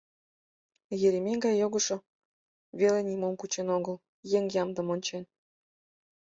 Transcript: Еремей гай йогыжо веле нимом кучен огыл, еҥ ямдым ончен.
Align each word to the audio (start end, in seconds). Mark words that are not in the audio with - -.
Еремей 1.05 1.37
гай 1.45 1.55
йогыжо 1.61 1.97
веле 2.79 2.99
нимом 3.09 3.33
кучен 3.39 3.67
огыл, 3.77 3.95
еҥ 4.37 4.43
ямдым 4.63 4.87
ончен. 4.93 5.23